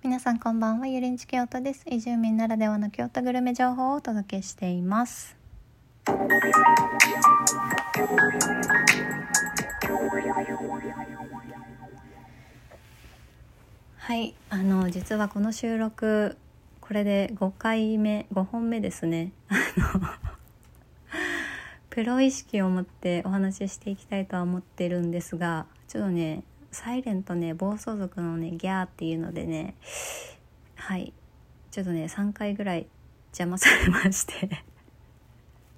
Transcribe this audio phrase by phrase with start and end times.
[0.00, 1.82] 皆さんこんばんはゆりんち京都です。
[1.84, 5.36] 移住民ならではの京都グルメ情報をお届けしています。
[13.96, 16.36] はいあの実はこの収録
[16.80, 19.32] これで5回目5本目ですね。
[19.48, 19.54] あ
[19.98, 20.00] の
[21.90, 29.74] プロ意識を持ってお話ししていきたいとは思ってるんですがちょっとねサイレントね暴走族のねギャーっていうのでね
[30.76, 31.12] はい。
[31.70, 32.86] ちょっとね3回ぐらい
[33.28, 34.64] 邪魔されまして。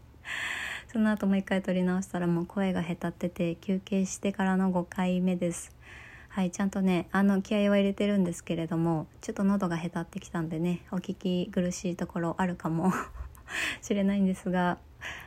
[0.93, 5.75] その後もう一回撮り直したらもう声がへたってて休憩してからの5回目です。
[6.29, 12.93] はいちゃんとねあの気合は入れてるんですけれどもちょっと喉がへたってきたんでねお聞き苦しいところあるかも
[13.83, 14.79] しれないんですが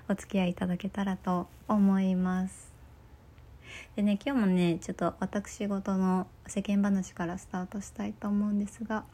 [0.07, 2.72] お付き合いいただけたらと思います。
[3.95, 9.05] でね今日もねちょっと私事の世間話からスタートしたいと思うんですが。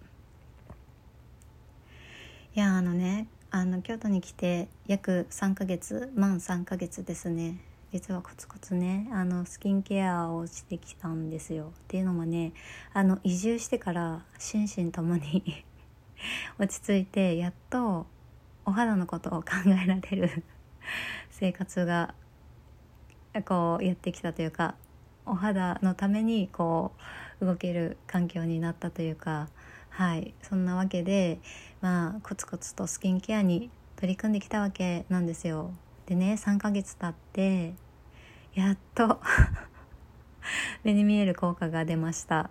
[2.56, 7.60] いやあのねあの京都に来て約3ヶ月満3ヶ月ですね。
[7.92, 11.72] 実はコツコツねあのスキンケアをしてきたんですよ。
[11.76, 12.54] っていうのもね
[12.94, 15.66] あの移住してから心身ともに
[16.60, 18.08] 落ち着いてやっと
[18.66, 20.44] お肌のことを考えられる
[21.32, 22.14] 生活が
[23.46, 24.76] こうやってきたというか
[25.26, 26.92] お肌のためにこ
[27.42, 29.50] う動ける環境になったというか
[29.90, 31.40] はいそんなわけで
[31.82, 35.72] まあコツコツとスキンケアに取り組んできたわけなんですよ。
[36.06, 37.74] でね3ヶ月経って
[38.54, 39.22] やっと
[40.84, 42.50] 目に見える効果が出ました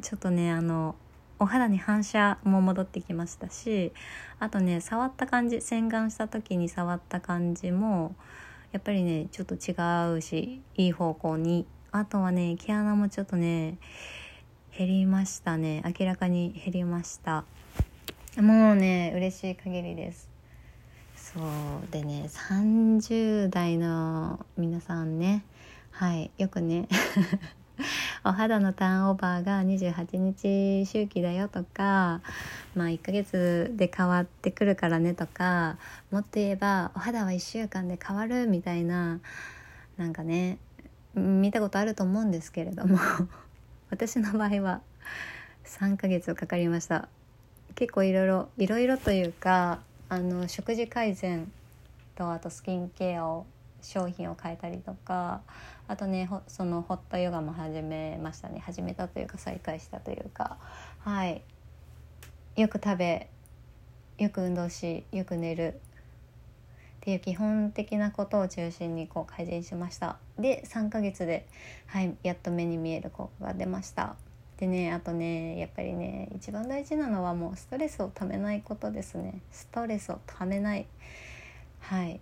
[0.00, 0.94] ちょっとねあの
[1.40, 3.92] お肌に反射も戻ってきましたし
[4.38, 8.14] あとね触った感じ洗顔した時に触った感じも
[8.72, 9.74] やっぱりねちょっと違
[10.16, 11.66] うしいい方向に。
[11.90, 13.78] あとはね毛穴もちょっとね
[14.76, 15.82] 減りましたね。
[15.98, 17.44] 明らかに減りました。
[18.36, 20.28] もうね嬉しい限りです。
[21.16, 25.44] そうでね30代の皆さんね。
[25.90, 26.88] はいよくね。
[28.28, 32.20] お肌のターンオーバーが28日周期だよとか
[32.76, 35.78] まあ1ヶ月で変わってくるからねとか
[36.10, 39.20] もっと言えばお肌は1週間で変わるみたいな
[39.96, 40.58] なんかね
[41.14, 42.98] 見たことあると思うんですけれども
[43.88, 44.82] 私の場合は
[45.64, 47.08] 3ヶ月かかりました。
[47.76, 49.78] 結構いろいろいろいろというか
[50.10, 51.50] あの食事改善
[52.14, 53.46] とあとスキンケアを
[53.82, 55.40] 商品を変えたりとか
[55.86, 58.60] あとねそのホットヨガも始めましたね。
[58.60, 60.58] 始めたというか再開したというか。
[61.00, 61.42] はい。
[62.56, 63.28] よく食べ
[64.18, 65.80] よく運動しよく寝る。
[66.98, 70.18] っていう基本的なことを中心にこう改善しました。
[70.38, 71.46] で3ヶ月で、
[71.86, 74.16] はい、やっと目に見える効果が出ました。
[74.58, 79.40] でねあとねやっぱりね一番大事なのはもうストレスをためないことですね。
[79.52, 80.86] ストレスをためない。
[81.80, 82.20] はい。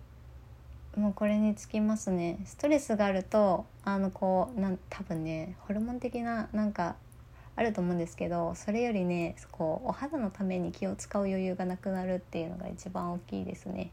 [0.97, 6.95] もうこれにつきますねストレスがあるとあのこうなん多分ねホルモン的ななんか
[7.55, 13.91] あると思うんですけどそれよりねこうお肌のために気を使う余裕がなくなるっていうのが一番大きいですね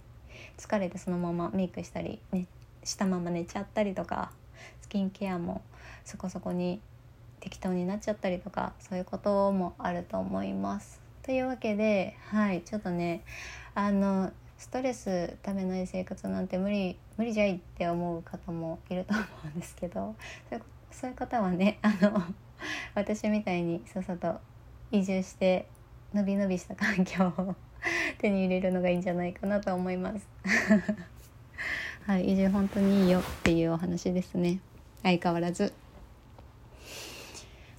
[0.56, 2.46] 疲れてそのままメイクしたり、ね、
[2.84, 4.32] したまま寝ちゃったりとか
[4.80, 5.60] スキンケアも
[6.06, 6.80] そこそこに
[7.40, 11.02] 適当になっちゃったりとかそういうこともあると思います。
[11.22, 13.22] というわけではいちょっとね
[13.74, 14.30] あの
[14.64, 20.14] ストレスためない生活なんて無理無理じゃいって思う方もいると思うんですけど
[20.90, 22.22] そういう方はね あの
[22.94, 24.40] 私みたいにさっさと
[24.90, 25.68] 移住して
[26.14, 27.54] のびのびした環境を
[28.16, 30.26] 手に入れるのがいいんじゃないかなと思います。
[32.06, 34.60] はい移住本当にいいよっていうお話ですね。
[35.02, 35.74] 相変わらず。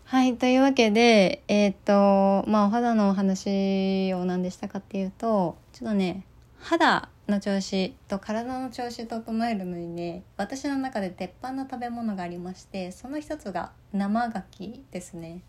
[0.04, 6.24] はいというわけでえっ、とまあお肌のお話を何でしたかっていうとちょっとね
[6.66, 15.42] 肌の調子と体の調子を整えるのにね私の中で鉄板の食べ物がありましてその一つが生牡蠣ですね。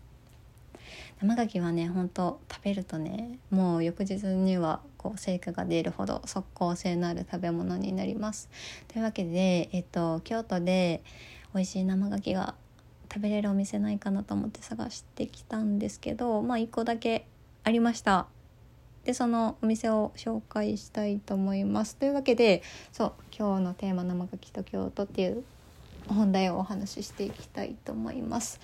[1.19, 8.47] 生牡蠣はねほんと食べるとねもう翌日にはこう成果が出るほど即効性のある食べ物になります。
[8.87, 11.01] というわけで、えっと、京都で
[11.55, 12.53] 美味しい生牡蠣が
[13.11, 17.25] 食べれるお店ないかなと思って探してきたんですけどまあ1個だけ
[17.63, 18.27] ありました。
[19.07, 21.95] でそのお店を紹介したいと思います。
[21.95, 22.61] というわけで
[22.91, 25.45] そう今日のテーマ「生牡蠣と京都」っていう
[26.09, 28.59] 本題をお話ししていきたいと思います。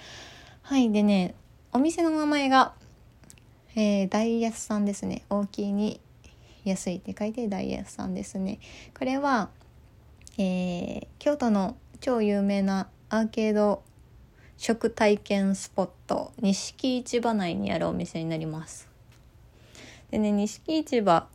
[0.61, 1.33] はいでね
[1.71, 2.73] お店の名前が、
[3.75, 5.23] えー、大安さんですね。
[5.29, 6.01] 大きいに
[6.65, 8.59] 安いって書いて大安さんですね。
[8.99, 9.49] これは、
[10.37, 13.81] えー、京都の超有名なアーケード
[14.57, 18.92] 食体験スポット錦市場内にあるお店になります。
[20.13, 21.27] でね錦市場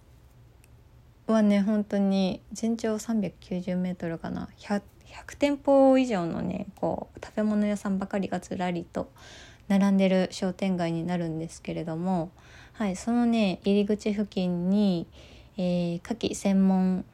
[1.27, 4.49] はね本当に全長390メートルかな。
[4.57, 9.11] 100, 100店舗以上のねこう食べ物屋さんばかりがずらりと
[9.67, 12.31] 並んでる商店街になるんですけれども、
[12.75, 15.09] はい、そのね入り口付近に、
[15.57, 17.05] えー、牡蠣専門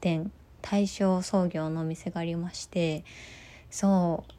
[0.00, 0.32] 店
[0.62, 3.04] 大正創業のお店がありまして
[3.70, 4.32] そう。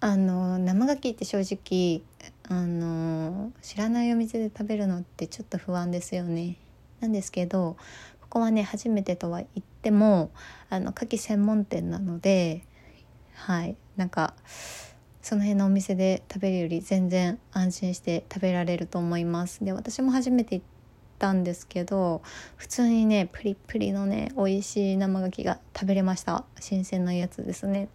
[0.00, 2.02] あの生牡蠣って正直
[2.50, 6.56] あの知らないお店で食べるのってちょっと不安ですよね。
[7.00, 7.76] なんですけど
[8.22, 10.30] ここはね初めてとは言っても
[10.70, 12.64] あの牡蠣専門店なので
[13.34, 13.76] はい。
[13.96, 14.34] なんか
[15.22, 19.62] その辺のお店で食べるより全然安心して食べられると思います。
[19.64, 20.66] で私も初めて行っ
[21.18, 22.22] たんですけど
[22.56, 26.44] 普通にねプリプリのね美味しい生牡蠣が食べれました。
[26.60, 27.88] 新鮮なやつですね。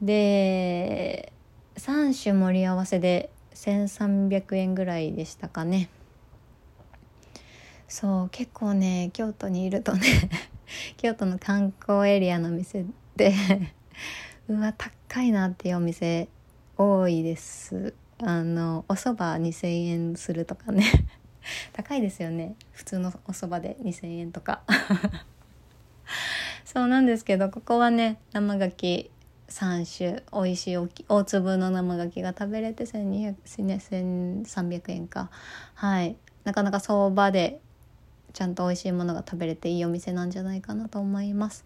[0.00, 1.32] で
[1.76, 5.88] 3種盛り合わせで1300円ぐらいでしたかね。
[7.88, 10.00] そう結構ね京都にいるとね
[10.98, 12.84] 京都の観光エリアの店
[13.16, 13.32] で
[14.46, 16.28] うわ高いなっていうお店
[16.76, 17.94] 多いです。
[18.20, 20.84] あのお蕎麦2,000円するとかね。
[21.72, 22.54] 高いですよね。
[22.72, 24.62] 普通のお蕎麦で2,000円とか。
[26.64, 29.10] そうなんですけどここはね生牡蠣
[29.48, 35.30] 3種美味しい大粒の生牡蠣が食べれて1200 1300円か。
[35.74, 36.16] はい。
[36.44, 37.60] なかなか相場で
[38.32, 41.64] ちゃんと美味しいものが食べれていいお店なんじゃないかなと思います。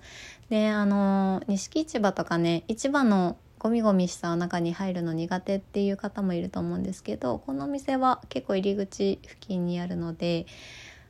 [0.48, 10.46] であの錦市場とかね市場のゴミゴミした中に入るの苦手っていう方もいると思うんですけどこのお店は結構入り口付近にあるので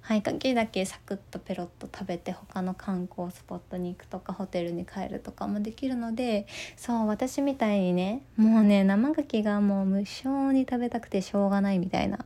[0.02, 12.18] はい、かけだけサクッとペロッと食べて他の観光スポットに行くとかホテルに帰るとかもできるのでそう私みたいにねもうね生牡蠣がもう無性に食べたくてしょうがないみたいな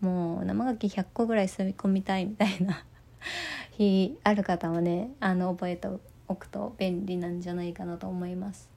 [0.00, 2.84] もう生牡蠣100個ぐらい吸い込みたいみたいな
[3.76, 5.88] 日ある方はねあの覚えて
[6.28, 8.70] おくと便利なんじゃないかなと思います。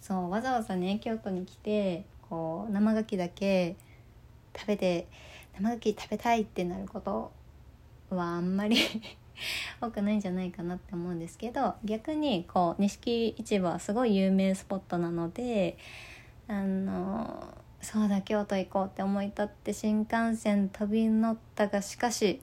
[0.00, 3.76] そうわざわざね京都に来てこう生牡蠣だけ
[4.54, 5.06] 食べて
[5.56, 7.32] 生牡蠣食べたいってなること
[8.10, 8.76] はあんまり
[9.80, 15.76] 多くないんじゃないかなって思うんですけど逆にこう錦市場はすごい有名スポットなので
[16.48, 22.40] あのそうだ京都行こうって思い立って新幹線飛び乗ったがしかし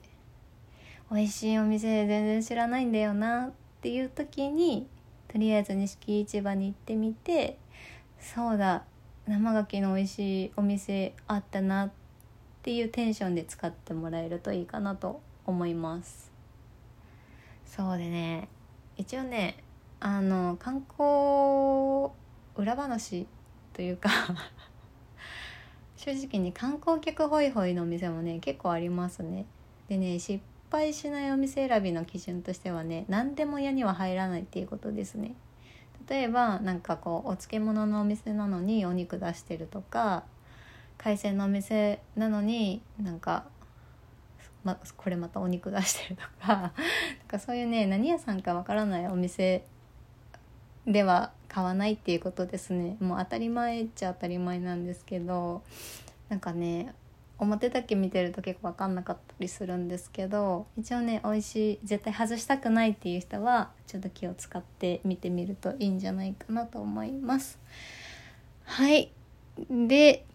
[1.12, 4.88] 美味しいお店全然知らないんだよなっていう時に
[5.28, 7.58] とりあえず錦市場に行ってみて
[8.20, 8.84] そうだ
[9.28, 12.01] 生牡蠣の美味しいお店あったなって
[12.62, 16.32] っていうテンションで使ってもらえるといいかなと思います。
[17.66, 18.50] そうでね
[18.98, 19.64] 一応ね
[20.00, 22.12] あの観光
[22.56, 23.26] 裏話
[23.74, 24.12] というか
[25.98, 29.48] 正直に観光客ホイホイのお店もね結構ありますね。
[29.90, 35.34] でね失敗しないお店選びの基準としてはね何でも屋には入らないっていうことですね。
[36.08, 40.26] 例えばなんかこうお漬物のお店なのにお肉出してるとか
[41.04, 43.46] 海鮮のお店なのになんか、
[44.64, 46.72] ま、これまたお肉出してるとか なん
[47.28, 49.64] かそういうね何屋さんかわからないお店
[50.86, 52.98] では買わないっていうことですね。
[53.00, 55.64] もう当たり前っちゃ当たり前なんですけど
[56.30, 56.94] なんかね
[57.40, 67.58] 表だけ見てると結構分かんなかったりするんですけど一応ね美味しい絶対外したくないっていう人はちょっと気を使って見てみるといいんじゃないかなと思います。
[68.64, 69.12] はい。
[69.70, 70.26] で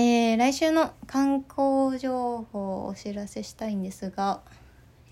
[0.00, 4.42] えー、来週の観光情報をお知らせしたいんですが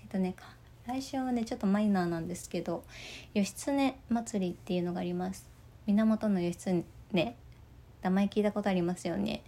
[0.01, 0.33] えっとね
[0.85, 2.85] 来週はねちょっとマイナーなんですけど
[3.33, 5.49] 義経祭りっていうのがあります。
[5.87, 6.85] 源義経。
[7.11, 9.43] 名前聞いたことありますよね。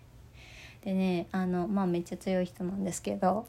[0.84, 3.48] でねあのまあめっちゃ強い人なんですけど。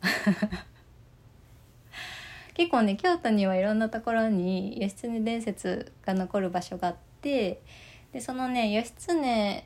[2.54, 7.60] 結構ね京都にはいろんなところに義経伝説が残る場所があって
[8.12, 9.64] でそのね義経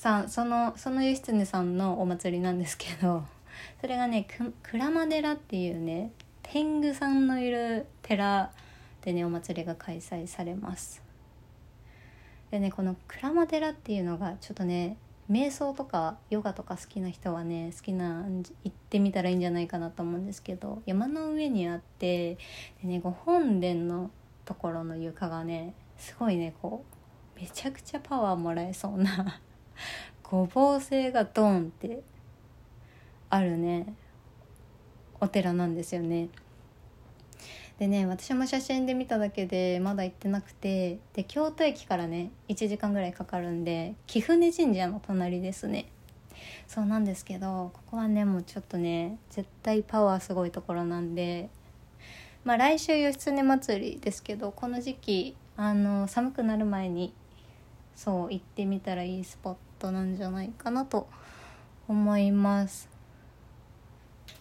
[0.00, 3.22] さんそのその義経さんのお祭りなんですけど
[3.82, 4.26] それがね
[4.62, 8.50] 鞍馬寺っていうね天狗さんのいる寺
[9.02, 11.02] でねお祭りが開催されます。
[12.50, 14.96] でねこの鞍馬寺っていうのがちょっとね
[15.30, 18.24] 瞑想とかヨガとか好きな人はね好きな
[18.64, 22.38] 行ってみたらいいんじゃないかなと思うんですけど山の上にあって
[22.80, 24.10] でねご本殿の
[24.46, 26.86] ところの床がねすごいねこ
[27.36, 29.42] うめちゃくちゃパワーもらえそうな
[30.22, 32.02] ごぼう星がドーンって
[33.28, 33.94] あるね。
[35.20, 36.28] お寺なんですよね。
[37.78, 40.98] でね私も写真で見ただけでまだ行ってなくて。
[41.14, 45.90] で京都駅からね1時間ぐらいかかるんで貴船神社の隣ですね。
[46.66, 51.50] そうなんですけどここはねもうちょっとね絶対パワーすごいところなんで
[52.44, 57.12] まあ来週義経祭りですけどこの時期あの寒くなる前に
[57.94, 61.08] そう行ってみたらいいスポットなんじゃないかなと
[61.88, 62.88] 思います。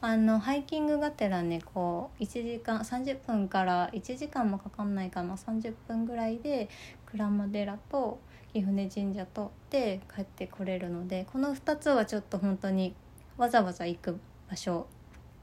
[0.01, 6.69] あのハイキングがてらねこう1時間30分から1時間もかかんないかな30分ぐらいで
[7.11, 8.19] 鞍馬寺と
[8.53, 12.95] 貴船神社通って帰ってこれるのでこの2つはちょっと本当に
[13.37, 14.19] わざわざ行く
[14.49, 14.87] 場所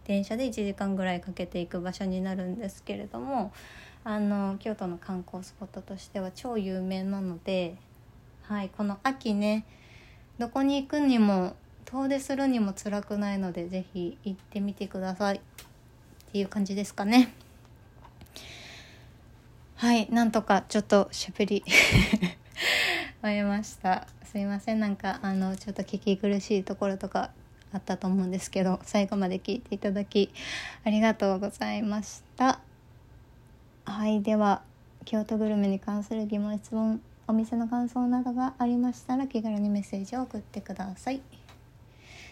[0.04, 3.52] 電車で1時間ぐらいかけていく場所になるんですけれども
[4.04, 7.76] あの京都の観光スポットとしては超有名なので、
[8.42, 9.66] はい、この秋ね
[10.38, 15.37] どこに行くにも遠出するにも辛くないので是非行ってみてください。
[15.37, 15.40] っ
[16.33, 17.33] ていう感じですかね。
[19.76, 21.62] はいなんとかちょっとしゃべり
[23.23, 24.07] 終えました。
[24.25, 24.81] すいません。
[24.81, 27.31] なんかあのちょっと聞き苦しいところとか
[27.73, 30.31] あったと思うんですけど最後まで聞いていただき
[30.85, 32.61] ありがとうございました。
[33.85, 34.62] はいでは
[35.05, 41.21] 京都グルメに関する疑問質問お店の感想などがありましたら気軽にメッセージを送ってください。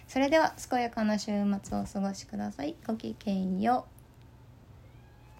[0.07, 1.33] それでは健やかな週
[1.63, 2.77] 末をお過ごしください。
[2.87, 3.94] ごきげんよう。